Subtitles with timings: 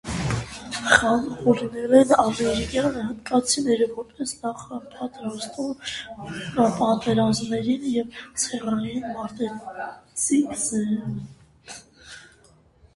[0.91, 6.33] Խաղը հորինել են ամերիկյան հնդկացիները՝ որպես նախապատրաստում
[6.79, 8.17] պատերազմներին և
[8.47, 11.23] ցեղային մարտերին։